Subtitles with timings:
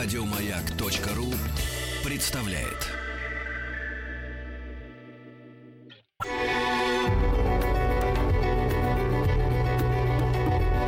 [0.00, 1.26] Радиомаяк.ру
[2.08, 2.86] представляет.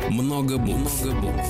[0.09, 1.45] Много букв.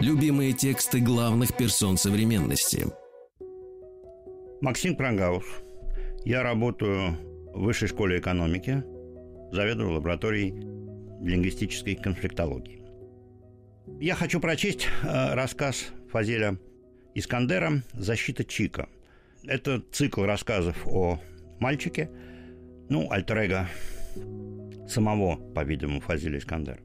[0.00, 2.86] Любимые тексты главных персон современности.
[4.62, 5.44] Максим Крангаус.
[6.24, 7.18] Я работаю
[7.52, 8.82] в Высшей школе экономики,
[9.52, 10.54] заведую лабораторией
[11.20, 12.83] лингвистической конфликтологии.
[14.00, 16.58] Я хочу прочесть э, рассказ Фазеля
[17.14, 18.88] Искандера «Защита Чика».
[19.44, 21.20] Это цикл рассказов о
[21.60, 22.10] мальчике,
[22.88, 23.68] ну, альтер
[24.88, 26.80] самого, по-видимому, Фазиля Искандера.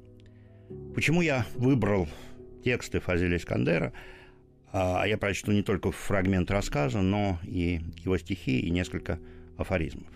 [0.93, 2.07] Почему я выбрал
[2.63, 3.91] тексты Фазиля Искандера?
[4.71, 9.19] А я прочту не только фрагмент рассказа, но и его стихи и несколько
[9.57, 10.07] афоризмов.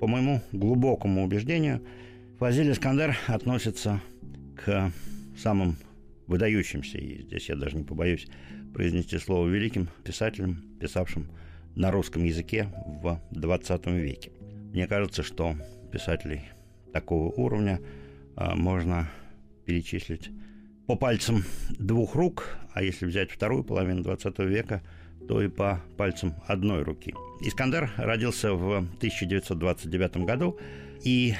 [0.00, 1.82] По моему глубокому убеждению,
[2.38, 4.02] Фазиль Искандер относится
[4.54, 4.92] к
[5.36, 5.76] самым
[6.26, 8.26] выдающимся, и здесь я даже не побоюсь
[8.74, 11.28] произнести слово великим писателем, писавшим
[11.74, 12.68] на русском языке
[13.02, 14.32] в 20 веке.
[14.72, 15.56] Мне кажется, что
[15.92, 16.42] писателей
[16.92, 17.80] такого уровня
[18.34, 19.08] а, можно
[19.64, 20.30] перечислить
[20.86, 21.44] по пальцам
[21.78, 24.82] двух рук, а если взять вторую половину 20 века,
[25.28, 27.14] то и по пальцам одной руки.
[27.40, 30.58] Искандер родился в 1929 году,
[31.02, 31.34] и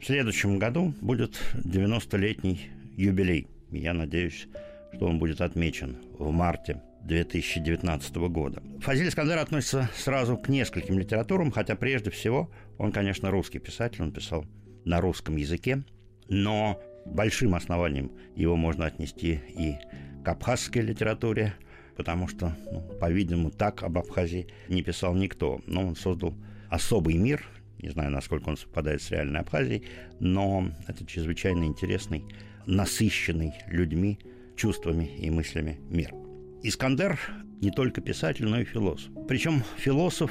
[0.00, 4.48] в следующем году будет 90-летний юбилей– я надеюсь,
[4.94, 8.62] что он будет отмечен в марте 2019 года.
[8.80, 14.12] Фазиль Искандер относится сразу к нескольким литературам, хотя прежде всего он, конечно, русский писатель, он
[14.12, 14.44] писал
[14.84, 15.84] на русском языке,
[16.28, 19.76] но большим основанием его можно отнести и
[20.24, 21.54] к абхазской литературе,
[21.96, 25.60] потому что, ну, по-видимому, так об Абхазии не писал никто.
[25.66, 26.34] Но он создал
[26.68, 27.44] особый мир,
[27.82, 29.84] не знаю, насколько он совпадает с реальной Абхазией,
[30.18, 32.24] но это чрезвычайно интересный
[32.66, 34.18] насыщенный людьми,
[34.56, 36.12] чувствами и мыслями мир.
[36.62, 37.18] Искандер
[37.60, 39.10] не только писатель, но и философ.
[39.26, 40.30] Причем философ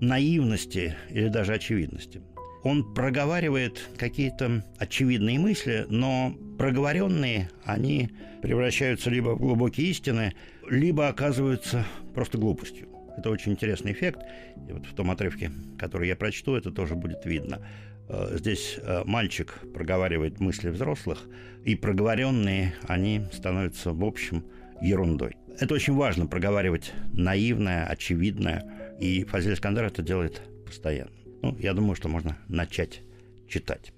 [0.00, 2.22] наивности или даже очевидности.
[2.62, 8.10] Он проговаривает какие-то очевидные мысли, но проговоренные, они
[8.42, 10.34] превращаются либо в глубокие истины,
[10.68, 12.85] либо оказываются просто глупостью.
[13.16, 14.20] Это очень интересный эффект.
[14.68, 17.66] И вот в том отрывке, который я прочту, это тоже будет видно.
[18.08, 21.26] Э, здесь э, мальчик проговаривает мысли взрослых,
[21.64, 24.44] и проговоренные они становятся в общем
[24.80, 25.36] ерундой.
[25.58, 31.12] Это очень важно проговаривать наивное, очевидное, и Фазиль Искандер это делает постоянно.
[31.42, 33.02] Ну, я думаю, что можно начать
[33.48, 33.92] читать.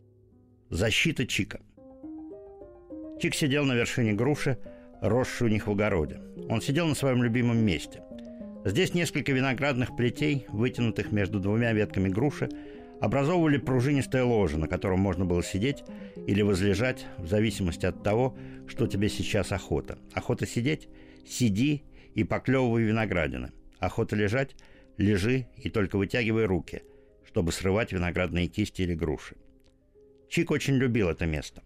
[0.70, 1.60] Защита Чика.
[3.20, 4.58] Чик сидел на вершине груши,
[5.00, 6.20] росшей у них в огороде.
[6.48, 8.02] Он сидел на своем любимом месте.
[8.64, 12.48] Здесь несколько виноградных плетей, вытянутых между двумя ветками груши,
[13.00, 15.84] образовывали пружинистое ложе, на котором можно было сидеть
[16.26, 18.36] или возлежать в зависимости от того,
[18.66, 19.98] что тебе сейчас охота.
[20.12, 20.88] Охота сидеть–
[21.26, 23.52] сиди и поклевывай виноградины.
[23.78, 24.56] Охота лежать–
[24.96, 26.82] лежи и только вытягивай руки,
[27.24, 29.36] чтобы срывать виноградные кисти или груши.
[30.28, 31.62] Чик очень любил это место.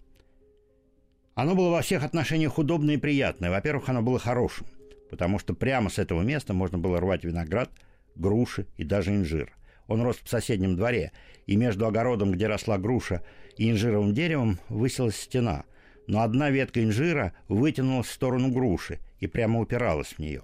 [1.34, 3.50] Оно было во всех отношениях удобное и приятное.
[3.50, 4.66] Во-первых, оно было хорошим,
[5.12, 7.70] потому что прямо с этого места можно было рвать виноград,
[8.16, 9.54] груши и даже инжир–
[9.92, 11.12] он рос в соседнем дворе,
[11.46, 13.22] и между огородом, где росла груша,
[13.58, 15.64] и инжировым деревом высилась стена.
[16.06, 20.42] Но одна ветка инжира вытянулась в сторону груши и прямо упиралась в нее.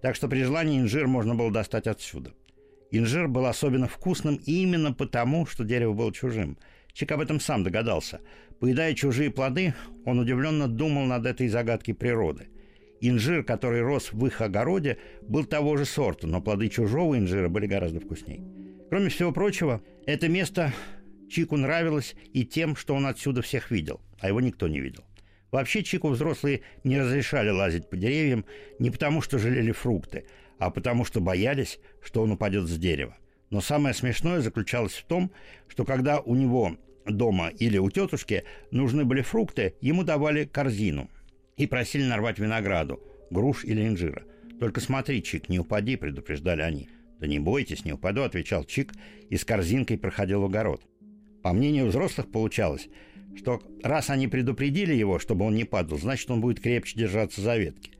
[0.00, 2.32] Так что при желании инжир можно было достать отсюда.
[2.90, 6.58] Инжир был особенно вкусным именно потому, что дерево было чужим.
[6.92, 8.20] Чик об этом сам догадался.
[8.60, 9.74] Поедая чужие плоды,
[10.04, 12.48] он удивленно думал над этой загадкой природы.
[13.04, 17.66] Инжир, который рос в их огороде, был того же сорта, но плоды чужого инжира были
[17.66, 18.44] гораздо вкуснее.
[18.90, 20.72] Кроме всего прочего, это место
[21.28, 25.02] Чику нравилось и тем, что он отсюда всех видел, а его никто не видел.
[25.50, 28.44] Вообще Чику взрослые не разрешали лазить по деревьям
[28.78, 30.26] не потому, что жалели фрукты,
[30.58, 33.16] а потому, что боялись, что он упадет с дерева.
[33.50, 35.32] Но самое смешное заключалось в том,
[35.66, 41.10] что когда у него дома или у тетушки нужны были фрукты, ему давали корзину
[41.56, 43.00] и просили нарвать винограду,
[43.30, 44.24] груш или инжира.
[44.60, 46.88] «Только смотри, Чик, не упади»,— предупреждали они–
[47.22, 48.92] «Да не бойтесь, не упаду»,— отвечал Чик
[49.30, 50.82] и с корзинкой проходил огород.
[51.44, 52.88] По мнению взрослых получалось,
[53.36, 57.56] что раз они предупредили его, чтобы он не падал, значит, он будет крепче держаться за
[57.56, 57.92] ветки.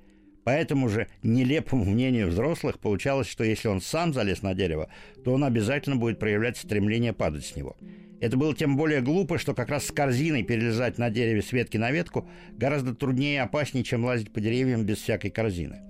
[0.43, 4.89] По этому же нелепому мнению взрослых получалось, что если он сам залез на дерево,
[5.25, 7.77] то он обязательно будет проявлять стремление падать с него.
[8.23, 11.77] Это было тем более глупо, что как раз с корзиной перелезать на дереве с ветки
[11.77, 15.81] на ветку гораздо труднее и опаснее, чем лазить по деревьям без всякой корзины.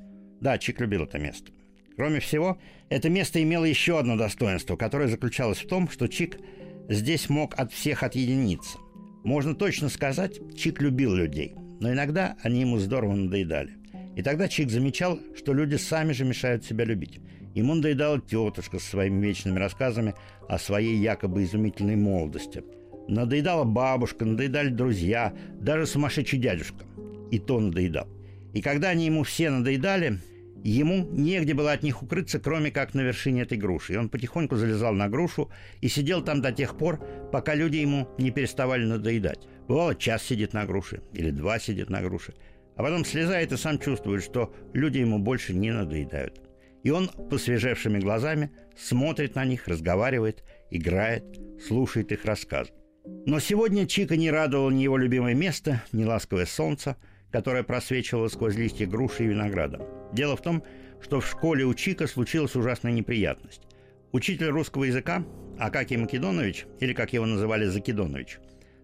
[0.40, 1.52] Да, Чик любил это место.
[1.94, 2.56] Кроме всего,
[2.88, 6.38] это место имело еще одно достоинство, которое заключалось в том, что Чик
[6.88, 8.79] здесь мог от всех отъединиться.
[9.25, 11.55] Можно точно сказать, Чик любил людей.
[11.81, 13.76] но иногда они ему здорово надоедали.
[14.17, 17.20] И тогда Чик замечал, что люди сами же мешают себя любить.
[17.54, 20.14] Ему надоедала тетушка со своими вечными рассказами
[20.49, 22.64] о своей якобы изумительной молодости.
[23.08, 26.84] Надоедала бабушка, надоедали друзья, даже сумасшедший дядюшка.
[27.31, 28.06] И то надоедал.
[28.54, 30.19] И когда они ему все надоедали,
[30.62, 33.94] ему негде было от них укрыться, кроме как на вершине этой груши.
[33.94, 35.50] И он потихоньку залезал на грушу
[35.81, 37.00] и сидел там до тех пор,
[37.32, 39.46] пока люди ему не переставали надоедать.
[39.69, 42.34] Бывало, час сидит на груше или два сидит на груше.
[42.76, 46.40] А потом слезает и сам чувствует, что люди ему больше не надоедают.
[46.82, 51.25] И он посвежевшими глазами смотрит на них, разговаривает, играет,
[51.67, 52.69] слушает их рассказ.
[53.26, 56.96] Но сегодня Чика не радовал ни его любимое место, ни ласковое солнце,
[57.31, 59.81] которое просвечивало сквозь листья груши и винограда.
[60.12, 60.62] Дело в том,
[61.00, 63.62] что в школе у Чика случилась ужасная неприятность.
[64.12, 65.25] Учитель русского языка
[65.58, 68.38] Акакий Македонович, или как его называли Закидонович,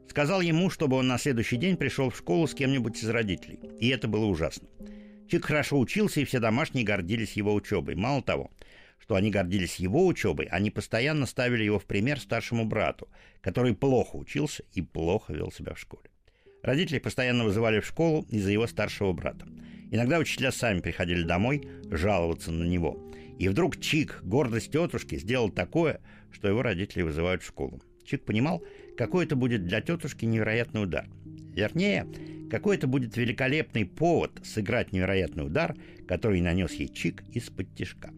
[0.09, 3.61] сказал ему, чтобы он на следующий день пришел в школу с кем-нибудь из родителей.
[3.79, 4.69] И это было ужасно.
[5.29, 7.95] Чик хорошо учился, и все домашние гордились его учебой.
[7.95, 8.51] Мало того,
[8.99, 13.09] что они гордились его учебой, они постоянно ставили его в пример старшему брату,
[13.43, 16.11] который плохо учился и плохо вел себя в школе.
[16.63, 19.47] Родители постоянно вызывали в школу из-за его старшего брата.
[19.91, 22.99] Иногда учителя сами приходили домой жаловаться на него.
[23.39, 26.01] И вдруг Чик, гордость тетушки, сделал такое,
[26.33, 27.81] что его родители вызывают в школу.
[28.05, 28.65] Чик понимал,
[28.97, 31.07] какой это будет для тетушки невероятный удар.
[31.55, 32.07] Вернее,
[32.51, 38.11] какой это будет великолепный повод сыграть невероятный удар, который нанес ей Чик из-под тишка.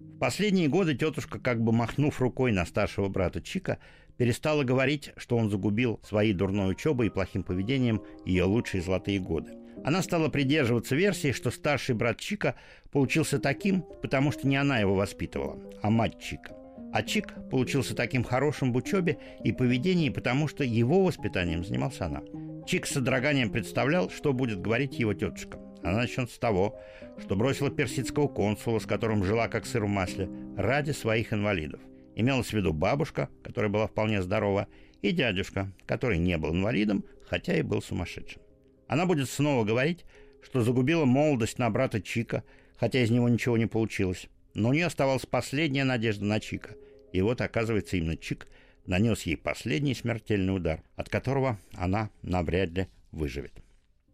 [0.00, 3.78] В последние годы тетушка, как бы махнув рукой на старшего брата Чика,
[4.16, 9.52] перестала говорить, что он загубил своей дурной учебой и плохим поведением ее лучшие золотые годы.
[9.84, 12.54] Она стала придерживаться версии, что старший брат Чика
[12.92, 16.61] получился таким, потому что не она его воспитывала, а мать Чика.
[16.92, 22.22] А Чик получился таким хорошим в учебе и поведении, потому что его воспитанием занимался она.
[22.66, 25.58] Чик с содроганием представлял, что будет говорить его тетушка.
[25.82, 26.78] Она начнет с того,
[27.18, 31.80] что бросила персидского консула, с которым жила как сыр в масле, ради своих инвалидов.
[32.14, 34.68] Имелась в виду бабушка, которая была вполне здорова,
[35.00, 38.42] и дядюшка, который не был инвалидом, хотя и был сумасшедшим.
[38.86, 40.04] Она будет снова говорить,
[40.42, 42.44] что загубила молодость на брата Чика,
[42.76, 44.28] хотя из него ничего не получилось.
[44.54, 46.74] Но у нее оставалась последняя надежда на Чика.
[47.12, 48.48] И вот, оказывается, именно Чик
[48.86, 53.52] нанес ей последний смертельный удар, от которого она навряд ли выживет.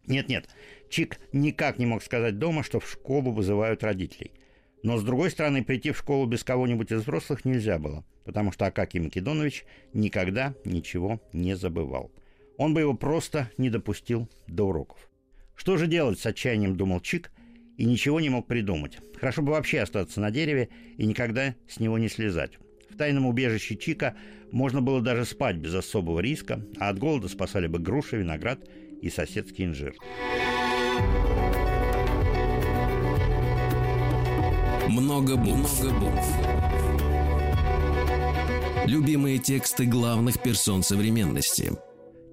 [0.05, 0.49] Нет-нет,
[0.89, 4.31] Чик никак не мог сказать дома, что в школу вызывают родителей.
[4.81, 8.65] Но, с другой стороны, прийти в школу без кого-нибудь из взрослых нельзя было, потому что
[8.65, 12.11] Акакий Македонович никогда ничего не забывал.
[12.57, 15.09] Он бы его просто не допустил до уроков.
[15.55, 17.31] Что же делать с отчаянием, думал Чик,
[17.77, 18.99] и ничего не мог придумать.
[19.15, 22.57] Хорошо бы вообще остаться на дереве и никогда с него не слезать.
[22.99, 24.17] В тайном убежище Чика
[24.51, 28.59] можно было даже спать без особого риска, а от голода спасали бы груши, виноград
[29.01, 29.95] и соседский инжир.
[34.89, 35.81] Много букв.
[35.81, 36.27] Много букв.
[38.85, 41.71] Любимые тексты главных персон современности.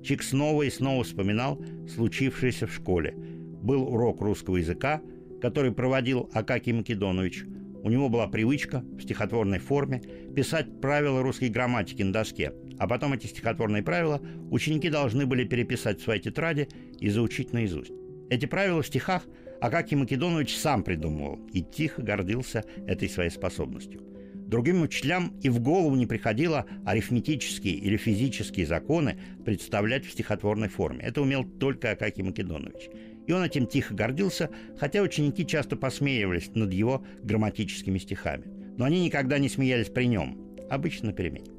[0.03, 1.63] Чик снова и снова вспоминал
[1.95, 3.15] случившееся в школе.
[3.17, 5.01] Был урок русского языка–
[5.41, 7.45] который проводил Акакий Македонович.
[7.87, 10.03] У него была привычка в стихотворной форме
[10.35, 16.01] писать правила русской грамматики на доске, а потом эти стихотворные правила ученики должны были переписать
[16.01, 17.93] в своей тетради и заучить наизусть.
[18.29, 19.23] Эти правила в стихах
[19.61, 24.03] Акакий Македонович сам придумывал и тихо гордился этой своей способностью.
[24.35, 31.05] Другим учителям и в голову не приходило арифметические или физические законы представлять в стихотворной форме.
[31.05, 32.91] Это умел только Акакий Македонович
[33.27, 38.45] и он этим тихо гордился, хотя ученики часто посмеивались над его грамматическими стихами.
[38.77, 40.39] Но они никогда не смеялись при нем,
[40.71, 41.51] обычно на перемене.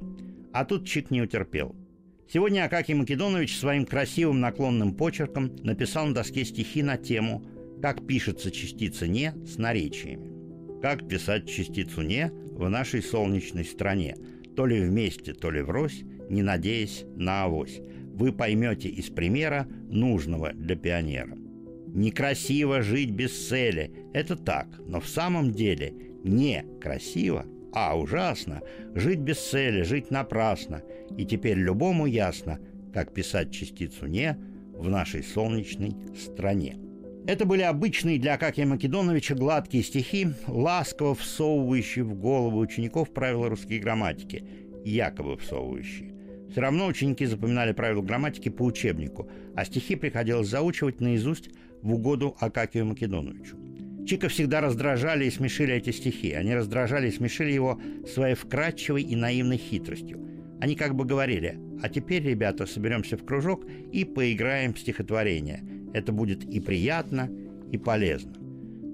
[0.52, 1.76] А тут Чик не утерпел.
[2.30, 7.44] Сегодня Акакий Македонович своим красивым наклонным почерком написал на доске стихи на тему
[7.80, 10.80] «Как пишется частица «не» с наречиями».
[10.82, 14.16] Как писать частицу «не» в нашей солнечной стране,
[14.56, 17.80] то ли вместе, то ли врозь, не надеясь на авось.
[18.12, 21.36] Вы поймете из примера нужного для пионера–
[21.94, 23.90] Некрасиво жить без цели.
[24.12, 28.62] Это так, но в самом деле не красиво, а ужасно
[28.94, 30.82] жить без цели, жить напрасно.
[31.16, 32.58] И теперь любому ясно,
[32.92, 34.36] как писать частицу «не»
[34.72, 36.76] в нашей солнечной стране.
[37.26, 43.78] Это были обычные для Акакия Македоновича гладкие стихи, ласково всовывающие в голову учеников правила русской
[43.78, 44.44] грамматики,
[44.84, 46.14] якобы всовывающие.
[46.50, 51.50] Все равно ученики запоминали правила грамматики по учебнику, а стихи приходилось заучивать наизусть
[51.82, 53.56] в угоду Акакию Македоновичу.
[54.06, 56.32] Чика всегда раздражали и смешили эти стихи.
[56.32, 60.18] Они раздражали и смешили его своей вкрадчивой и наивной хитростью.
[60.60, 65.62] Они как бы говорили, а теперь, ребята, соберемся в кружок и поиграем в стихотворение.
[65.92, 67.30] это будет и приятно,
[67.70, 68.32] и полезно.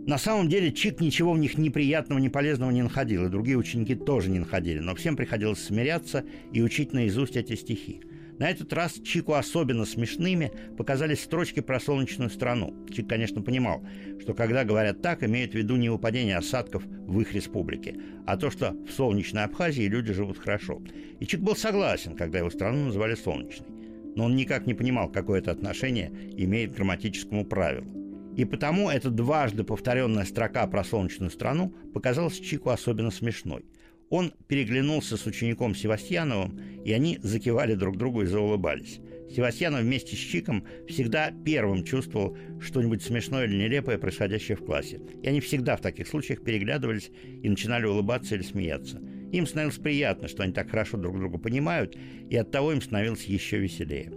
[0.06, 3.94] На самом деле Чик ничего в них неприятного, ни полезного не находил, и другие ученики
[3.94, 8.02] тоже не находили, но всем приходилось смиряться и учить наизусть эти стихи.
[8.38, 12.74] На этот раз Чику особенно смешными показались строчки про солнечную страну.
[12.92, 13.86] Чик, конечно, понимал,
[14.20, 18.50] что когда говорят так, имеют в виду не выпадение осадков в их республике, а то,
[18.50, 20.82] что в солнечной Абхазии люди живут хорошо.
[21.20, 23.68] И Чик был согласен, когда его страну называли солнечной.
[24.16, 27.86] Но он никак не понимал, какое это отношение имеет к грамматическому правилу.
[28.36, 33.64] И потому эта дважды повторенная строка про солнечную страну показалась Чику особенно смешной.
[34.14, 39.00] Он переглянулся с учеником Севастьяновым, и они закивали друг другу и заулыбались.
[39.28, 45.00] Севастьянов вместе с Чиком всегда первым чувствовал что-нибудь смешное или нелепое, происходящее в классе.
[45.20, 47.10] И они всегда в таких случаях переглядывались
[47.42, 49.02] и начинали улыбаться или смеяться.
[49.32, 51.98] Им становилось приятно, что они так хорошо друг друга понимают,
[52.30, 54.12] и оттого им становилось еще веселее.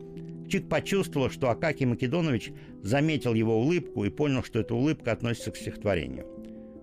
[0.47, 2.51] Чик почувствовал, что Акакий Македонович
[2.83, 6.27] заметил его улыбку и понял, что эта улыбка относится к стихотворению.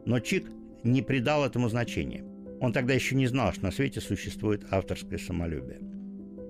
[0.04, 0.50] Но Чик
[0.82, 2.33] не придал этому значения.
[2.64, 5.80] Он тогда еще не знал, что на свете существует авторское самолюбие.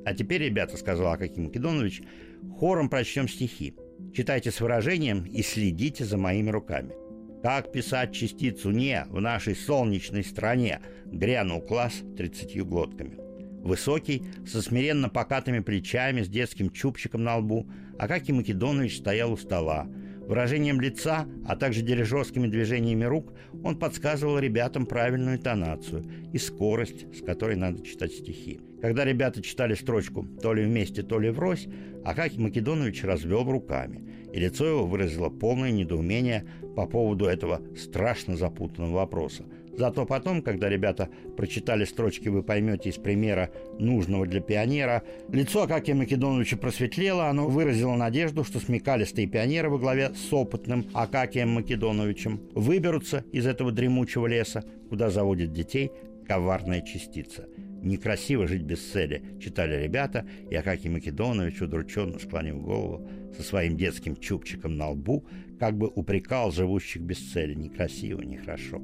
[0.06, 2.02] «А теперь, ребята,— сказал Акакий Македонович,—
[2.56, 3.74] хором прочтем стихи.
[4.14, 6.94] Читайте с выражением и следите за моими руками.
[7.42, 13.18] Как писать частицу «не» в нашей солнечной стране?»— грянул класс тридцатью глотками.
[13.64, 17.68] Высокий, со смиренно покатыми плечами, с детским чубчиком на лбу,
[17.98, 19.88] Акакий Македонович стоял у стола.
[20.26, 27.22] Выражением лица, а также дирижерскими движениями рук он подсказывал ребятам правильную тонацию и скорость, с
[27.22, 28.60] которой надо читать стихи.
[28.80, 31.66] Когда ребята читали строчку то ли вместе, то ли врозь,
[32.04, 38.94] Акакий Македонович развел руками, и лицо его выразило полное недоумение по поводу этого страшно запутанного
[38.94, 39.44] вопроса–
[39.76, 45.94] Зато потом, когда ребята прочитали строчки, вы поймете из примера нужного для пионера, лицо Акакия
[45.94, 53.24] Македоновича просветлело, оно выразило надежду, что смекалистые пионеры во главе с опытным Акакием Македоновичем выберутся
[53.32, 55.90] из этого дремучего леса, куда заводят детей
[56.26, 57.48] коварная частица.
[57.82, 64.16] «Некрасиво жить без цели»,— читали ребята, и Акакий Македонович, удрученно склонив голову, со своим детским
[64.16, 65.26] чубчиком на лбу,
[65.58, 67.52] как бы упрекал живущих без цели.
[67.52, 68.80] Некрасиво, нехорошо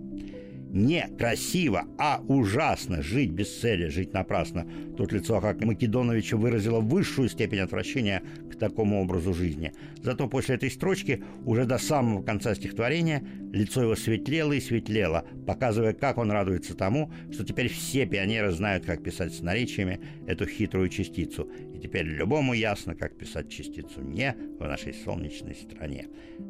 [0.73, 4.67] не красиво, а ужасно жить без цели, жить напрасно.
[4.97, 9.73] Тут лицо как Македоновича выразило высшую степень отвращения к такому образу жизни.
[10.03, 15.93] Зато после этой строчки, уже до самого конца стихотворения, лицо его светлело и светлело, показывая,
[15.93, 20.89] как он радуется тому, что теперь все пионеры знают, как писать с наречиями эту хитрую
[20.89, 21.49] частицу.
[21.81, 26.09] Теперь любому ясно, как писать частицу «не» в нашей солнечной стране.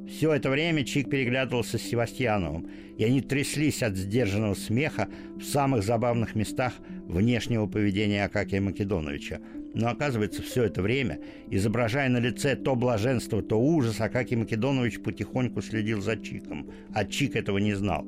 [0.09, 2.69] Все это время Чик переглядывался с Севастьяновым,
[2.99, 6.75] и они тряслись от сдержанного смеха в самых забавных местах
[7.07, 9.41] внешнего поведения Акакия Македоновича.
[9.73, 15.63] Но оказывается, все это время, изображая на лице то блаженство, то ужас, Акакий Македонович потихоньку
[15.63, 18.05] следил за Чиком, а Чик этого не знал.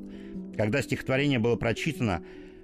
[0.57, 2.21] Когда стихотворение было прочитано,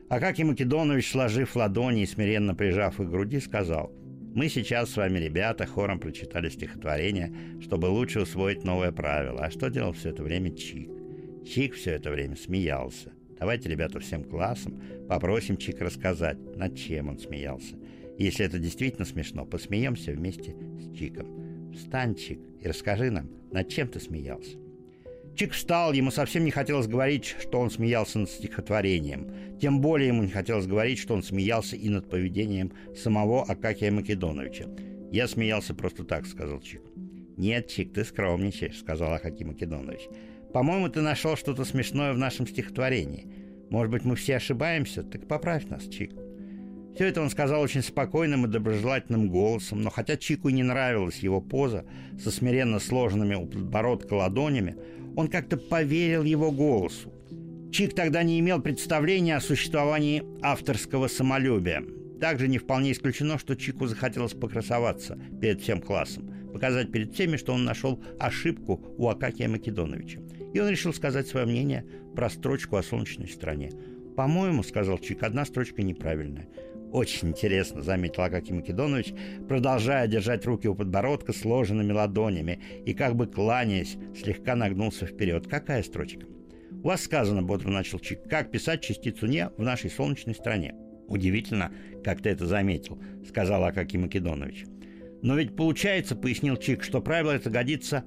[0.09, 3.93] Акакий Македонович, сложив ладони и смиренно прижав их к груди, сказал–
[4.39, 9.43] мы сейчас с вами, ребята, хором прочитали стихотворение, чтобы лучше усвоить новое правило.
[9.43, 10.89] А что делал все это время Чик?
[11.45, 13.11] Чик все это время смеялся.
[13.37, 17.75] Давайте, ребята, всем классом попросим Чик рассказать, над чем он смеялся.
[18.17, 21.73] Если это действительно смешно, посмеемся вместе с Чиком.
[21.73, 24.57] Встань, Чик, и расскажи нам, над чем ты смеялся.
[25.39, 29.57] Чик встал, ему совсем не хотелось говорить, что он смеялся над стихотворением.
[29.61, 34.65] Тем более ему не хотелось говорить, что он смеялся и над поведением самого Акакия Македоновича.
[35.13, 36.81] «Я смеялся просто так»,— сказал Чик.
[37.37, 40.09] «Нет, Чик, ты скромничаешь»,— сказал Акакий Македонович.
[40.51, 43.25] «По-моему, ты нашел что-то смешное в нашем стихотворении.
[43.69, 45.03] Может быть, мы все ошибаемся?
[45.03, 46.11] Так поправь нас, Чик».
[46.95, 51.19] Все это он сказал очень спокойным и доброжелательным голосом, но хотя Чику и не нравилась
[51.19, 51.85] его поза
[52.21, 54.75] со смиренно сложенными у подбородка ладонями,
[55.15, 57.13] он как-то поверил его голосу.
[57.71, 61.83] Чик тогда не имел представления о существовании авторского самолюбия.
[62.19, 67.53] Также не вполне исключено, что Чику захотелось покрасоваться перед всем классом, показать перед всеми, что
[67.53, 70.19] он нашел ошибку у Акакия Македоновича.
[70.53, 71.85] И он решил сказать свое мнение
[72.15, 73.71] про строчку о солнечной стране.
[74.17, 76.49] «По-моему,— сказал Чик,— одна строчка неправильная.
[76.91, 79.13] Очень интересно, заметил Акакий Македонович,
[79.47, 85.47] продолжая держать руки у подбородка сложенными ладонями и, как бы кланяясь, слегка нагнулся вперед.
[85.47, 86.25] Какая строчка?
[86.71, 90.73] У вас сказано, бодро начал Чик, как писать частицу «не» в нашей солнечной стране.
[91.07, 91.71] Удивительно,
[92.03, 94.65] как ты это заметил, сказал Акакий Македонович.
[95.21, 98.03] Но ведь получается, пояснил Чик, что правило это годится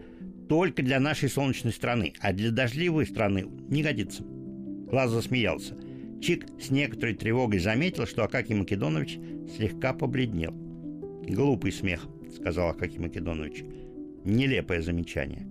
[0.49, 4.25] только для нашей солнечной страны, а для дождливой страны не годится.
[4.91, 5.77] Класс засмеялся–
[6.23, 9.19] Чик с некоторой тревогой заметил, что Акакий Македонович
[9.57, 10.53] слегка побледнел.
[11.27, 13.65] «Глупый смех»,— сказал Акакий Македонович.
[14.25, 15.45] Нелепое замечание.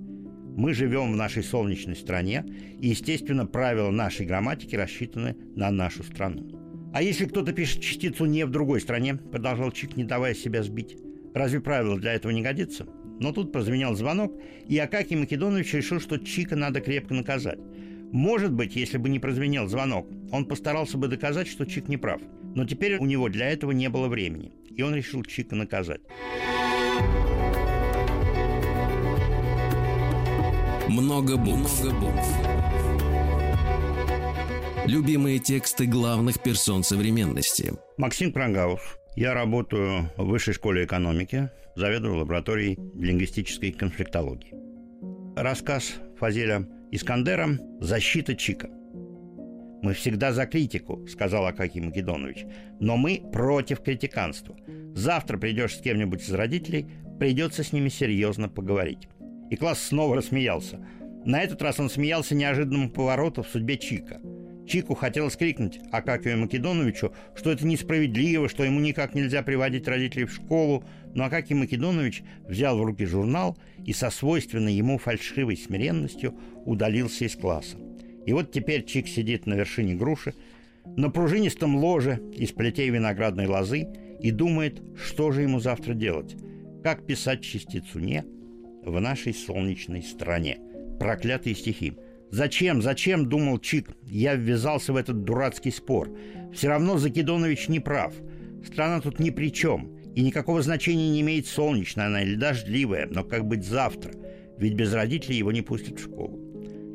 [0.56, 2.46] Мы живем в нашей солнечной стране,
[2.80, 6.50] и, естественно, правила нашей грамматики рассчитаны на нашу страну.
[6.94, 10.98] А если кто-то пишет частицу «не» в другой стране, продолжал Чик, не давая себя сбить,
[11.34, 12.88] разве правило для этого не годится?
[13.20, 14.34] Но тут прозвенел звонок,
[14.68, 17.60] и Акакий Македонович решил, что Чика надо крепко наказать.
[18.12, 22.22] Может быть, если бы не прозвенел звонок, он постарался бы доказать, что Чик не прав.
[22.56, 26.02] Но теперь у него для этого не было времени, и он решил Чика наказать.
[30.90, 31.82] Много букв.
[31.82, 32.28] Много букв.
[34.86, 37.74] Любимые тексты главных персон современности.
[37.98, 38.82] Максим Крангаус.
[39.16, 44.54] Я работаю в Высшей школе экономики, заведую лабораторией лингвистической конфликтологии.
[45.38, 48.70] Рассказ Фазеля Искандера «Защита Чика».
[49.82, 52.46] «Мы всегда за критику»,— сказал Акакий Македонович,
[52.82, 54.58] «но мы против критиканства.
[54.94, 59.08] Завтра придешь с кем-нибудь из родителей, придется с ними серьезно поговорить».
[59.50, 60.86] И класс снова рассмеялся.
[61.24, 64.20] На этот раз он смеялся неожиданному повороту в судьбе Чика.
[64.68, 70.34] Чику хотелось крикнуть Акакию Македоновичу, что это несправедливо, что ему никак нельзя приводить родителей в
[70.34, 77.26] школу, но Акакий Македонович взял в руки журнал и со свойственной ему фальшивой смиренностью удалился
[77.26, 77.78] из класса.
[78.26, 80.34] И вот теперь Чик сидит на вершине груши,
[80.86, 83.88] на пружинистом ложе из плетей виноградной лозы
[84.20, 86.36] и думает, что же ему завтра делать,
[86.84, 88.24] как писать частицу «не»
[88.84, 90.60] в нашей солнечной стране.
[91.00, 91.94] Проклятые стихи.
[92.32, 96.10] Зачем, зачем, думал Чик, я ввязался в этот дурацкий спор.
[96.54, 98.14] Все равно Закидонович не прав.
[98.66, 99.98] Страна тут ни при чем.
[100.16, 104.14] И никакого значения не имеет солнечная она или дождливая, но как быть завтра?
[104.58, 106.40] Ведь без родителей его не пустят в школу.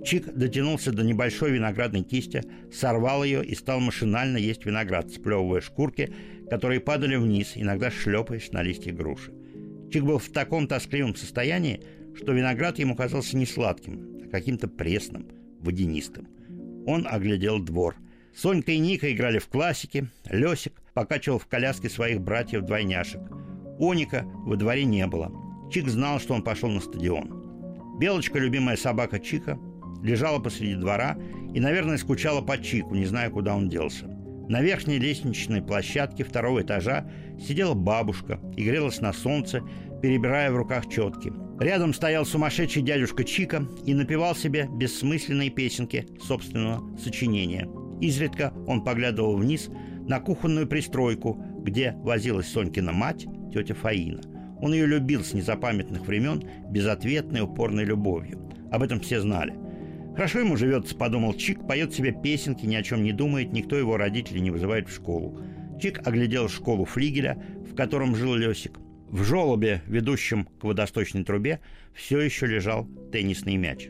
[0.07, 6.13] Чик дотянулся до небольшой виноградной кисти, сорвал ее и стал машинально есть виноград, сплевывая шкурки,
[6.49, 9.33] которые падали вниз, иногда шлепаясь на листья груши.
[9.93, 11.83] Чик был в таком тоскливом состоянии,
[12.15, 15.29] что виноград ему казался не сладким, каким-то пресным,
[15.61, 16.29] водянистым.
[16.87, 17.97] Он оглядел двор.
[18.35, 23.23] Сонька и Ника играли в классике, Лесик покачивал в коляске своих братьев-двойняшек.
[23.81, 25.33] Оника во дворе не было.
[25.73, 27.99] Чик знал, что он пошел на стадион.
[27.99, 29.59] Белочка, любимая собака Чика,
[30.03, 31.17] лежала посреди двора
[31.55, 34.07] и, наверное, скучала по Чику, не зная, куда он делся.
[34.49, 39.63] На верхней лестничной площадке второго этажа сидела бабушка и грелась на солнце,
[40.03, 41.33] перебирая в руках четки.
[41.59, 47.69] Рядом стоял сумасшедший дядюшка Чика и напевал себе бессмысленные песенки собственного сочинения.
[48.01, 49.71] Изредка он поглядывал вниз
[50.07, 54.21] на кухонную пристройку, где возилась Сонькина мать, тетя Фаина.
[54.61, 58.51] Он ее любил с незапамятных времен безответной упорной любовью.
[58.71, 59.55] Об этом все знали–
[60.17, 63.99] Хорошо ему живется, подумал Чик, поет себе песенки, ни о чем не думает, никто его
[63.99, 65.39] родителей не вызывает в школу.
[65.79, 67.37] Чик оглядел школу флигеля,
[67.71, 68.79] в котором жил Лесик.
[69.09, 71.61] В желобе, ведущем к водосточной трубе,
[71.95, 73.89] все еще лежал теннисный мяч.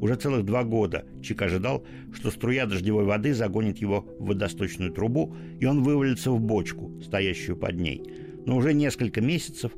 [0.00, 5.34] Уже целых два года Чик ожидал, что струя дождевой воды загонит его в водосточную трубу,
[5.58, 8.02] и он вывалится в бочку, стоящую под ней.
[8.46, 9.72] Но уже несколько месяцев,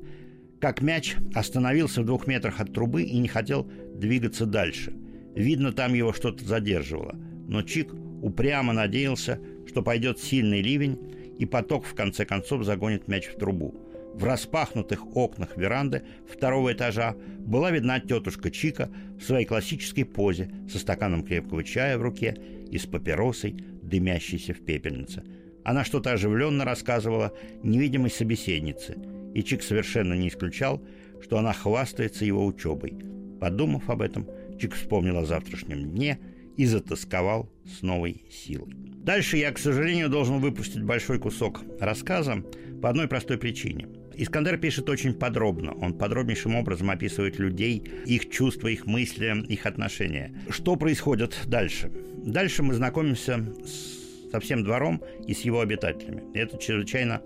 [0.61, 4.95] как мяч остановился в двух метрах от трубы и не хотел двигаться дальше–
[5.35, 7.17] Видно, там его что-то задерживало.
[7.49, 10.99] Но Чик упрямо надеялся, что пойдет сильный ливень,
[11.39, 13.75] и поток в конце концов загонит мяч в трубу.
[14.21, 20.79] В распахнутых окнах веранды второго этажа была видна тетушка Чика в своей классической позе со
[20.79, 22.37] стаканом крепкого чая в руке
[22.71, 25.25] и с папиросой, дымящейся в пепельнице.
[25.65, 28.99] Она что-то оживленно рассказывала невидимой собеседнице,
[29.33, 30.83] и Чик совершенно не исключал,
[31.23, 32.99] что она хвастается его учебой.
[33.41, 34.29] Подумав об этом,
[34.61, 36.19] Чик вспомнил о завтрашнем дне
[36.59, 38.75] и затасковал с новой силой.
[39.03, 42.45] Дальше я, к сожалению, должен выпустить большой кусок рассказа
[42.83, 43.89] по одной простой причине.
[44.23, 45.73] Искандер пишет очень подробно.
[45.81, 50.35] Он подробнейшим образом описывает людей, их чувства, их мысли, их отношения.
[50.51, 51.91] Что происходит дальше?
[52.23, 56.23] Дальше мы знакомимся с, со всем двором и с его обитателями.
[56.35, 57.23] Это чрезвычайно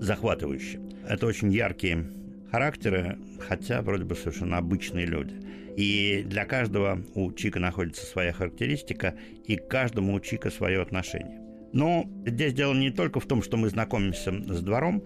[0.00, 0.80] захватывающе.
[1.08, 2.10] Это очень яркие
[2.50, 5.34] характеры, хотя вроде бы совершенно обычные люди.
[5.78, 9.14] И для каждого у Чика находится своя характеристика,
[9.46, 11.40] и каждому у Чика свое отношение.
[11.72, 15.02] Но здесь дело не только в том, что мы знакомимся с двором,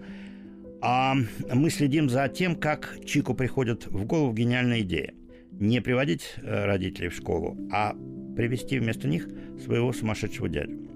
[0.81, 1.15] а
[1.53, 5.13] мы следим за тем, как Чику приходит в голову гениальная идея.
[5.51, 7.95] Не приводить э, родителей в школу, а
[8.35, 9.27] привести вместо них
[9.63, 10.89] своего сумасшедшего дядю.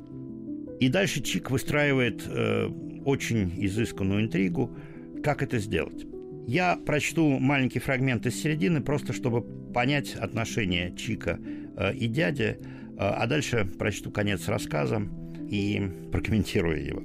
[0.80, 2.67] И дальше Чик выстраивает э,
[3.06, 4.76] очень изысканную интригу,
[5.24, 6.06] как это сделать.
[6.48, 9.41] Я прочту маленький фрагмент из середины, просто чтобы
[9.74, 11.39] понять отношения Чика
[11.78, 12.58] э, и дяди, э,
[12.98, 15.02] а дальше прочту конец рассказа
[15.50, 17.04] и прокомментирую его.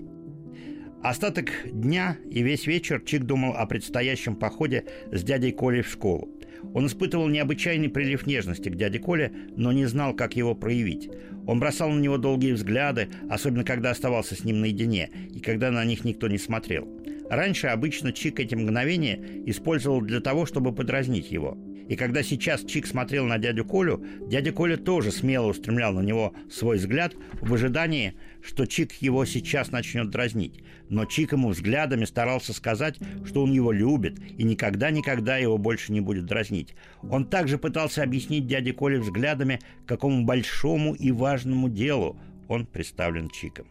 [1.02, 6.28] Остаток дня и весь вечер Чик думал о предстоящем походе с дядей Колей в школу.
[6.74, 11.08] Он испытывал необычайный прилив нежности к дяде Коле, но не знал, как его проявить.
[11.46, 15.84] Он бросал на него долгие взгляды, особенно когда оставался с ним наедине, и когда на
[15.84, 16.88] них никто не смотрел.
[17.30, 21.56] Раньше обычно Чик эти мгновения использовал для того, чтобы подразнить его.
[21.88, 26.35] И когда сейчас Чик смотрел на дядю Колю, дядя Коля тоже смело устремлял на него
[26.51, 30.62] свой взгляд в ожидании, что Чик его сейчас начнет дразнить.
[30.90, 36.03] Но Чик ему взглядами старался сказать, что он его любит и никогда-никогда его больше не
[36.03, 36.74] будет дразнить.
[37.03, 43.66] Он также пытался объяснить дяде Коле взглядами, какому большому и важному делу он представлен Чиком.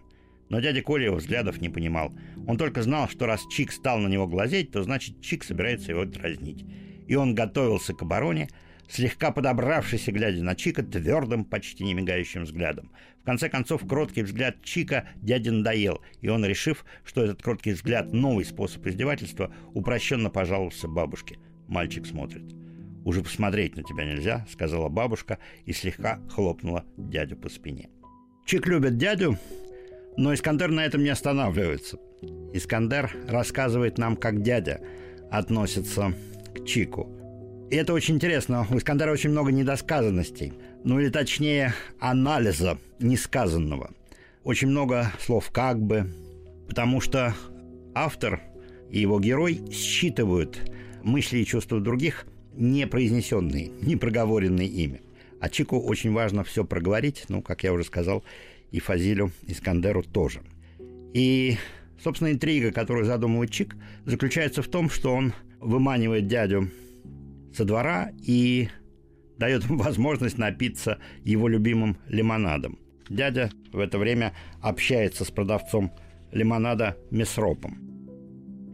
[0.50, 2.12] Но дядя Коля его взглядов не понимал.
[2.48, 6.06] Он только знал, что раз Чик стал на него глазеть, то значит Чик собирается его
[6.06, 6.66] дразнить
[7.08, 8.50] и он готовился к обороне,
[8.90, 12.92] слегка подобравшись и глядя на Чика твердым, почти не мигающим взглядом.
[13.22, 18.14] В конце концов, кроткий взгляд Чика дяде надоел, и он, решив, что этот кроткий взгляд–
[18.14, 21.38] новый способ издевательства, упрощенно пожаловался бабушке.
[21.68, 22.44] Мальчик смотрит.
[23.04, 27.90] «Уже посмотреть на тебя нельзя»,— сказала бабушка и слегка хлопнула дядю по спине.
[28.46, 29.38] Чик любит дядю,
[30.18, 32.00] но Искандер на этом не останавливается.
[32.54, 34.82] Искандер рассказывает нам, как дядя
[35.30, 36.14] относится
[36.58, 37.10] к Чику.
[37.70, 38.66] И это очень интересно.
[38.70, 40.54] У Искандера очень много недосказанностей.
[40.84, 43.92] Ну или точнее, анализа несказанного.
[44.44, 46.14] Очень много слов «как бы»,
[46.68, 47.36] потому что
[47.94, 48.42] автор
[48.90, 50.72] и его герой считывают
[51.04, 55.02] мысли и чувства других, не произнесенные, не проговоренные ими.
[55.40, 58.24] А Чику очень важно все проговорить, ну, как я уже сказал,
[58.72, 60.42] и Фазилю Искандеру тоже.
[61.14, 61.58] И,
[62.02, 65.34] собственно, интрига, которую задумывает Чик, заключается в том, что он
[65.68, 66.70] выманивает дядю
[67.54, 68.70] со двора и
[69.38, 72.80] дает ему возможность напиться его любимым лимонадом.
[73.10, 75.92] Дядя в это время общается с продавцом
[76.32, 77.78] лимонада Месропом.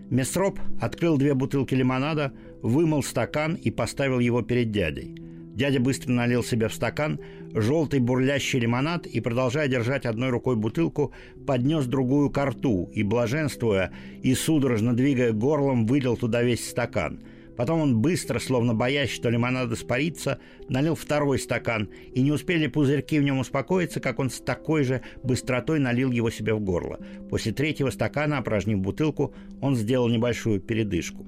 [0.10, 5.16] Месроп открыл две бутылки лимонада, вымыл стакан и поставил его перед дядей.
[5.54, 7.20] Дядя быстро налил себе в стакан
[7.54, 11.14] желтый бурлящий лимонад и, продолжая держать одной рукой бутылку,
[11.46, 17.22] поднес другую к рту и, блаженствуя и судорожно двигая горлом, вылил туда весь стакан.
[17.56, 20.40] Потом он быстро, словно боясь, что лимонад испарится,
[20.70, 25.04] налил второй стакан, и не успели пузырьки в нем успокоиться, как он с такой же
[25.22, 27.00] быстротой налил его себе в горло.
[27.30, 31.28] После третьего стакана, опорожнив бутылку, он сделал небольшую передышку.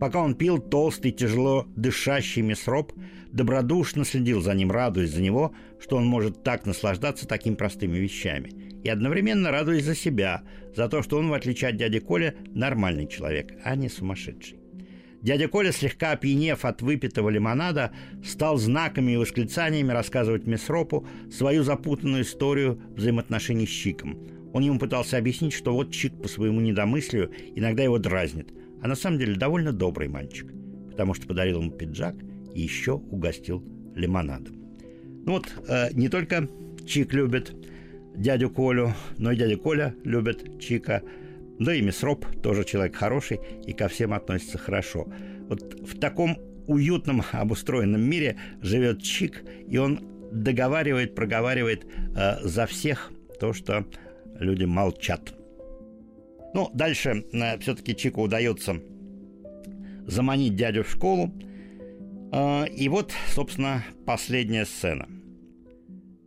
[0.00, 2.92] Пока он пил, толстый, тяжело дышащий месроп
[3.32, 8.52] добродушно следил за ним, радуясь за него, что он может так наслаждаться такими простыми вещами.
[8.82, 10.42] И одновременно радуясь за себя,
[10.74, 14.58] за то, что он, в отличие от дяди Коля, нормальный человек, а не сумасшедший.
[15.20, 17.90] Дядя Коля, слегка опьянев от выпитого лимонада,
[18.24, 24.16] стал знаками и восклицаниями рассказывать Месропу свою запутанную историю взаимоотношений с Чиком.
[24.52, 28.94] Он ему пытался объяснить, что вот Чик по своему недомыслию иногда его дразнит, а на
[28.94, 30.52] самом деле довольно добрый мальчик,
[30.90, 32.16] потому что подарил ему пиджак
[32.54, 33.64] и еще угостил
[33.94, 34.56] лимонадом.
[35.24, 36.48] Ну вот, э, не только
[36.86, 37.54] Чик любит
[38.16, 41.02] дядю Колю, но и дядя Коля любит Чика.
[41.58, 45.08] Да и Месроп тоже человек хороший и ко всем относится хорошо.
[45.48, 50.00] Вот в таком уютном обустроенном мире живет Чик, и он
[50.32, 51.86] договаривает, проговаривает
[52.16, 53.10] э, за всех
[53.40, 53.86] то, что
[54.38, 55.34] люди молчат.
[56.58, 58.80] Ну, дальше э, все-таки Чику удается
[60.08, 61.32] заманить дядю в школу.
[62.32, 65.06] Э, и вот, собственно, последняя сцена.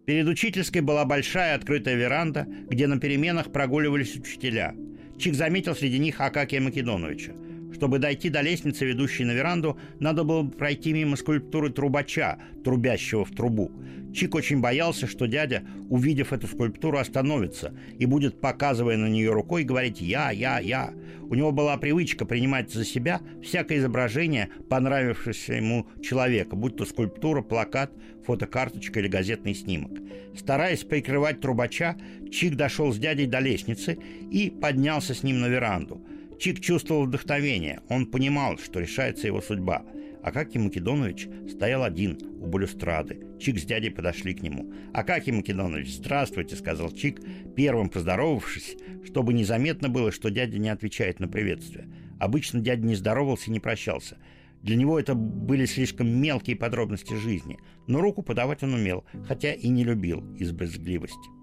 [0.06, 4.74] Перед учительской была большая открытая веранда, где на переменах прогуливались учителя.
[5.20, 7.34] Чик заметил среди них Акакия Македоновича–
[7.82, 13.32] чтобы дойти до лестницы, ведущей на веранду, надо было пройти мимо скульптуры трубача, трубящего в
[13.32, 13.72] трубу.
[14.14, 19.64] Чик очень боялся, что дядя, увидев эту скульптуру, остановится и будет, показывая на нее рукой,
[19.64, 20.94] говорить «я, я, я».
[21.24, 27.42] У него была привычка принимать за себя всякое изображение понравившегося ему человека, будь то скульптура,
[27.42, 27.92] плакат,
[28.28, 29.94] фотокарточка или газетный снимок.
[30.38, 31.96] Стараясь прикрывать трубача,
[32.32, 33.98] Чик дошел с дядей до лестницы
[34.30, 36.06] и поднялся с ним на веранду–
[36.42, 37.82] Чик чувствовал вдохновение.
[37.88, 39.84] Он понимал, что решается его судьба.
[40.24, 43.20] Акакий Македонович стоял один у балюстрады.
[43.40, 44.74] Чик с дядей подошли к нему.
[44.92, 47.22] «Акакий Македонович, здравствуйте»,— сказал Чик,
[47.56, 48.76] первым поздоровавшись,
[49.06, 51.88] чтобы незаметно было, что дядя не отвечает на приветствие.
[52.20, 54.18] Обычно дядя не здоровался и не прощался.
[54.64, 59.68] Для него это были слишком мелкие подробности жизни, но руку подавать он умел, хотя и
[59.68, 61.41] не любил из брезгливости.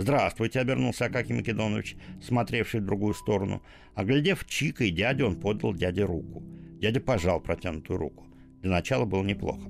[0.00, 3.62] «Здравствуйте»,— обернулся Акакий Македонович, смотревший в другую сторону.
[3.94, 6.42] Оглядев Чика и дядю, он подал дяде руку.
[6.80, 8.24] Дядя пожал протянутую руку.
[8.62, 9.60] Для начала было неплохо.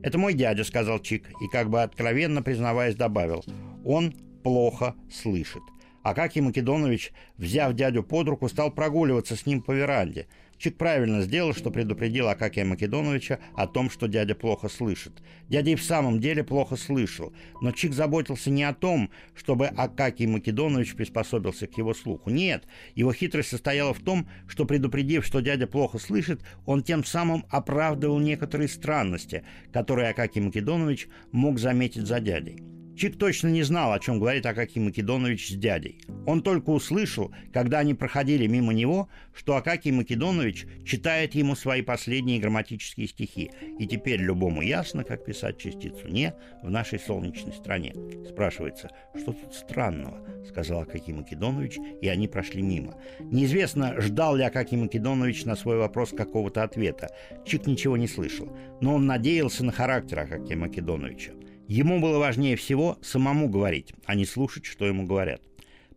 [0.00, 3.44] «Это мой дядя»,— сказал Чик, и как бы откровенно признаваясь добавил.
[3.84, 4.12] «Он
[4.44, 5.62] плохо слышит».
[6.04, 10.28] Акакий Македонович, взяв дядю под руку, стал прогуливаться с ним по веранде.
[10.60, 15.22] Чик правильно сделал, что предупредил Акакия Македоновича о том, что дядя плохо слышит.
[15.48, 20.26] Дядя и в самом деле плохо слышал, но Чик заботился не о том, чтобы Акакий
[20.26, 22.28] Македонович приспособился к его слуху.
[22.28, 27.46] Нет, его хитрость состояла в том, что предупредив, что дядя плохо слышит, он тем самым
[27.48, 32.79] оправдывал некоторые странности, которые Акакий Македонович мог заметить за дядей.
[33.00, 36.02] Чик точно не знал, о чем говорит Акакий Македонович с дядей.
[36.26, 42.40] Он только услышал, когда они проходили мимо него, что Акакий Македонович читает ему свои последние
[42.40, 43.52] грамматические стихи.
[43.78, 47.94] И теперь любому ясно, как писать частицу «не» в нашей солнечной стране.
[48.28, 53.00] Спрашивается, что тут странного, сказал Акакий Македонович, и они прошли мимо.
[53.18, 57.08] Неизвестно, ждал ли Акакий Македонович на свой вопрос какого-то ответа.
[57.46, 61.32] Чик ничего не слышал, но он надеялся на характер Акакия Македоновича.
[61.70, 65.40] Ему было важнее всего самому говорить, а не слушать, что ему говорят.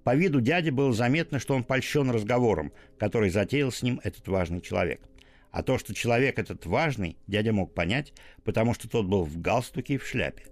[0.03, 4.61] По виду дяди было заметно, что он польщен разговором, который затеял с ним этот важный
[4.61, 5.01] человек.
[5.49, 9.95] А то, что человек этот важный, дядя мог понять, потому что тот был в галстуке
[9.95, 10.43] и в шляпе.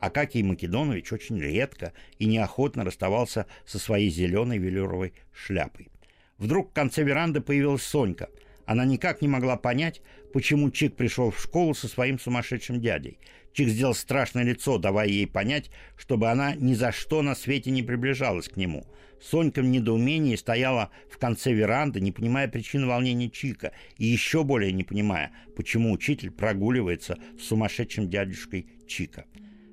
[0.00, 5.90] Акакий Македонович очень редко и неохотно расставался со своей зеленой велюровой шляпой.
[6.38, 8.30] Вдруг в конце веранды появилась Сонька.
[8.70, 10.00] Она никак не могла понять,
[10.32, 13.18] почему Чик пришел в школу со своим сумасшедшим дядей–
[13.52, 17.82] Чик сделал страшное лицо, давая ей понять, чтобы она ни за что на свете не
[17.82, 18.86] приближалась к нему.
[19.20, 24.72] Сонька в недоумении стояла в конце веранды, не понимая причины волнения Чика, и еще более
[24.72, 29.26] не понимая, почему учитель прогуливается с сумасшедшим дядюшкой Чика.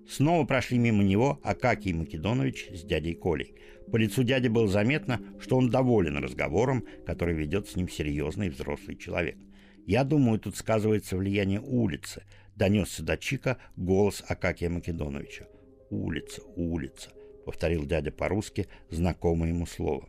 [0.09, 3.55] Снова прошли мимо него Акакий Македонович с дядей Колей.
[3.91, 8.97] По лицу дяди было заметно, что он доволен разговором, который ведет с ним серьезный взрослый
[8.97, 9.37] человек.
[9.85, 12.23] Я думаю, тут сказывается влияние улицы,
[12.55, 15.47] донесся до Чика голос Акакия Македоновича.
[15.89, 17.11] «Улица, улица»,—
[17.45, 20.07] повторил дядя по-русски знакомое ему слово.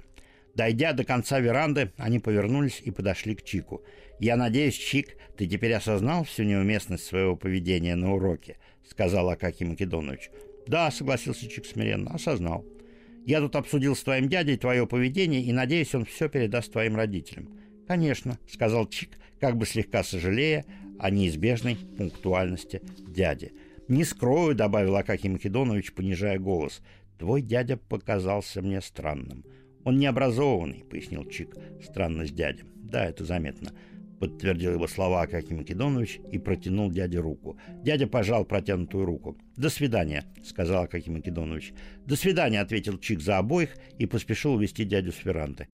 [0.57, 3.85] Дойдя до конца веранды, они повернулись и подошли к Чику.
[4.19, 8.57] «Я надеюсь, Чик, ты теперь осознал всю неуместность своего поведения на уроке?»—
[8.89, 10.31] сказал Акакий Македонович.
[10.67, 12.65] «Да»,— согласился Чик смиренно,— «осознал.
[13.25, 17.49] Я тут обсудил с твоим дядей твое поведение и надеюсь, он все передаст твоим родителям».
[17.87, 20.65] «Конечно»,— сказал Чик, как бы слегка сожалея
[20.99, 23.53] о неизбежной пунктуальности дяди.
[23.89, 26.83] «Не скрою»,— добавил Акакий Македонович, понижая голос,—
[27.19, 29.45] «твой дядя показался мне странным».
[29.85, 32.65] «Он необразованный»,— пояснил Чик,— «странность дяди».
[32.75, 33.73] «Да, это заметно»,—
[34.19, 37.59] подтвердил его слова Акакий Македонович и протянул дяде руку.
[37.83, 39.37] Дядя пожал протянутую руку.
[39.57, 41.73] «До свидания»,— сказал Акакий Македонович.
[42.07, 45.69] «До свидания»,— ответил Чик за обоих и поспешил увести дядю с веранды.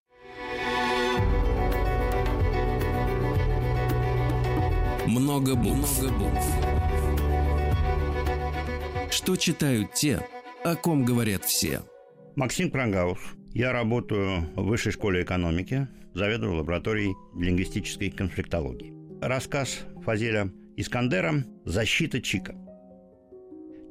[5.07, 6.02] Много букв.
[6.02, 6.74] Много букв.
[9.11, 10.26] Что читают те,
[10.64, 11.83] о ком говорят все?
[12.37, 13.20] Максим Крангаус.
[13.54, 18.92] Я работаю в Высшей школе экономики, заведую лабораторией лингвистической конфликтологии.
[19.22, 22.56] Рассказ Фазеля Искандера «Защита Чика».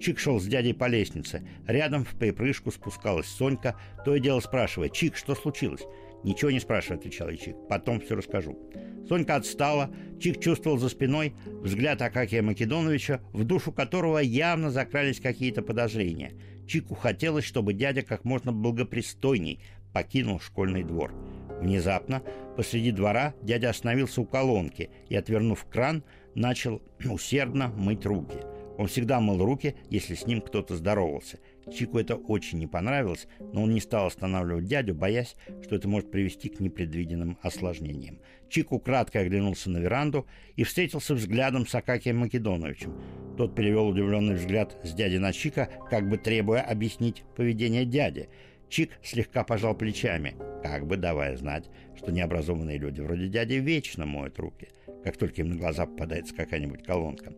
[0.02, 1.48] Чик шел с дядей по лестнице.
[1.66, 5.84] Рядом в припрыжку спускалась Сонька, то и дело спрашивая, «Чик, что случилось?»
[6.26, 7.56] «Ничего не спрашивай»,— отвечал я Чик.
[7.70, 8.60] «Потом все расскажу».
[9.08, 15.62] Сонька отстала, Чик чувствовал за спиной взгляд Акакия Македоновича, в душу которого явно закрались какие-то
[15.62, 16.34] подозрения.
[16.68, 19.60] Чику хотелось, чтобы дядя как можно благопристойней
[19.94, 21.14] покинул школьный двор.
[21.62, 22.24] Внезапно
[22.58, 26.04] посреди двора дядя остановился у колонки и, отвернув кран,
[26.36, 28.38] начал усердно мыть руки.
[28.78, 31.40] Он всегда мыл руки, если с ним кто-то здоровался–
[31.72, 36.12] Чику это очень не понравилось, но он не стал останавливать дядю, боясь, что это может
[36.12, 38.20] привести к непредвиденным осложнениям.
[38.50, 43.02] Чику кратко оглянулся на веранду и встретился взглядом с Акакием Македоновичем.
[43.38, 48.30] Тот перевел удивленный взгляд с дяди на Чика, как бы требуя объяснить поведение дяди.
[48.70, 54.38] Чик слегка пожал плечами, как бы давая знать, что необразованные люди вроде дяди вечно моют
[54.40, 54.70] руки,
[55.04, 57.34] как только им на глаза попадается какая-нибудь колонка.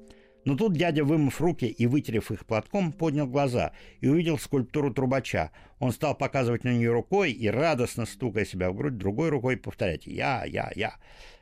[0.45, 5.51] Но тут дядя, вымыв руки и вытерев их платком, поднял глаза и увидел скульптуру трубача.
[5.79, 10.05] Он стал показывать на нее рукой и, радостно стукая себя в грудь, другой рукой повторять
[10.05, 10.95] «Я, я, я».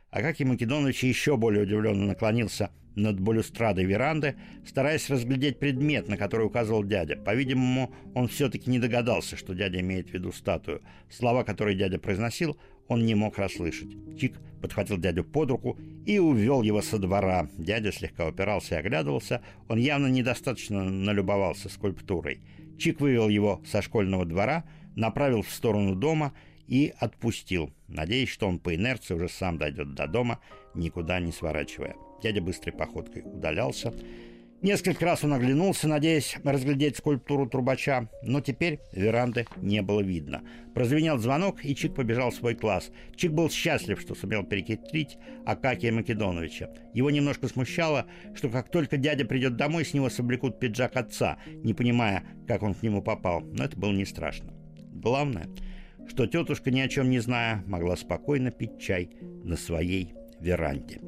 [0.10, 4.36] Акакий Македонович еще более удивленно наклонился над балюстрадой веранды,
[4.66, 7.18] стараясь разглядеть предмет, на который указывал дядя.
[7.18, 10.82] По-видимому, он все-таки не догадался, что дядя имеет в виду статую.
[11.10, 13.90] Слова, которые дядя произносил, он не мог расслышать.
[14.20, 17.50] Чик подхватил дядю под руку и увел его со двора.
[17.58, 19.42] Дядя слегка упирался и оглядывался.
[19.68, 22.42] Он явно недостаточно налюбовался скульптурой.
[22.78, 24.64] Чик вывел его со школьного двора,
[24.96, 26.34] направил в сторону дома
[26.68, 30.40] и отпустил, надеясь, что он по инерции уже сам дойдет до дома,
[30.74, 31.96] никуда не сворачивая.
[32.22, 33.94] Дядя быстрой походкой удалялся.
[34.64, 40.42] Несколько раз он оглянулся, надеясь разглядеть скульптуру трубача, но теперь веранды не было видно.
[40.74, 42.90] Прозвенел звонок, и Чик побежал в свой класс.
[43.18, 46.70] Чик был счастлив, что сумел перекитрить Акакия Македоновича.
[46.94, 51.74] Его немножко смущало, что как только дядя придет домой, с него соблекут пиджак отца, не
[51.74, 53.42] понимая, как он к нему попал.
[53.42, 54.54] Но это было не страшно.
[54.94, 55.50] Главное,
[56.08, 59.10] что тетушка, ни о чем не зная, могла спокойно пить чай
[59.44, 61.02] на своей веранде.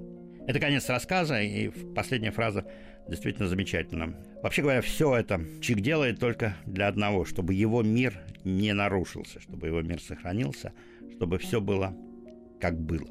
[0.48, 2.66] Это конец рассказа, и последняя фраза
[3.08, 4.16] действительно замечательно.
[4.44, 9.68] Вообще говоря, все это Чик делает только для одного, чтобы его мир не нарушился, чтобы
[9.68, 10.74] его мир сохранился,
[11.16, 11.96] чтобы все было
[12.62, 13.08] как было.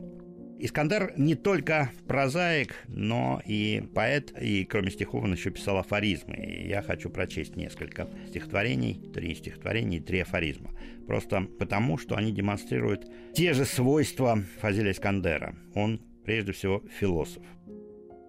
[0.58, 6.36] Искандер не только прозаик, но и поэт, и кроме стихов он еще писал афоризмы.
[6.36, 10.70] И я хочу прочесть несколько стихотворений, три стихотворения и три афоризма.
[11.06, 15.54] Просто потому, что они демонстрируют те же свойства Фазиля Искандера.
[15.74, 17.42] Он, прежде всего, философ.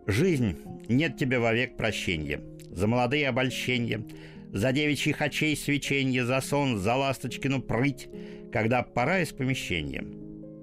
[0.08, 2.42] Жизнь, нет тебе вовек прощения.
[2.70, 4.06] За молодые обольщения,
[4.52, 8.08] за девичьих очей свеченье, за сон, за ласточкину прыть,
[8.52, 10.04] когда пора из помещения.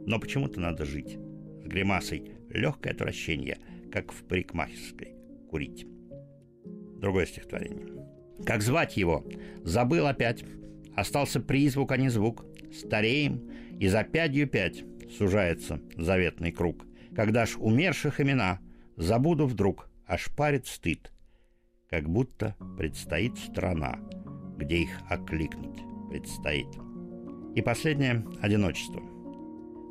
[0.06, 1.18] Но почему-то надо жить.
[1.64, 3.58] С гримасой легкое отвращение,
[3.90, 5.14] как в парикмахерской
[5.50, 5.86] курить.
[7.00, 7.86] Другое стихотворение.
[8.46, 9.24] Как звать его?
[9.64, 10.44] Забыл опять.
[10.94, 12.44] Остался призвук, а не звук.
[12.72, 14.84] Стареем, и за пятью пять
[15.16, 16.86] сужается заветный круг.
[17.14, 18.60] Когда ж умерших имена—
[18.96, 21.12] Забуду вдруг, аж парит стыд,
[21.88, 23.98] как будто предстоит страна,
[24.58, 26.68] где их окликнуть предстоит.
[27.54, 29.00] И последнее– одиночество.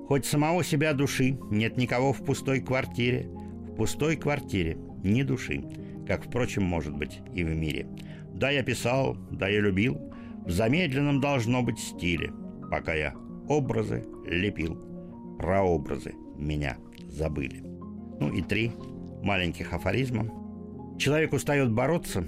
[0.08, 5.64] Хоть самого себя души нет никого в пустой квартире, в пустой квартире ни души,
[6.08, 7.88] как, впрочем, может быть и в мире.
[8.34, 10.00] Да, я писал, да, я любил,
[10.46, 12.32] в замедленном должно быть стиле,
[12.70, 13.16] пока я
[13.50, 14.76] образы лепил,
[15.40, 16.78] прообразы меня
[17.12, 17.62] забыли.
[18.20, 18.72] Ну и три
[19.22, 20.28] маленьких афоризма.
[20.98, 22.26] Человек устает бороться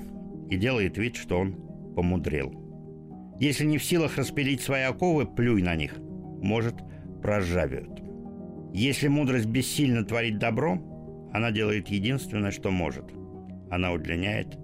[0.50, 1.56] и делает вид, что он
[1.96, 2.54] помудрел.
[3.40, 5.96] Если не в силах распилить свои оковы, плюй на них.
[5.98, 6.76] Может,
[7.22, 8.02] проржавеют.
[8.74, 13.06] Если мудрость бессильно творить добро, она делает единственное, что может.
[13.70, 14.58] Она удлиняет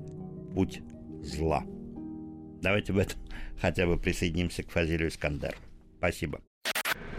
[0.54, 0.82] путь
[1.22, 1.64] зла.
[2.62, 3.20] Давайте в этом
[3.62, 5.58] хотя бы присоединимся к Фазилию Искандеру.
[5.98, 6.42] Спасибо.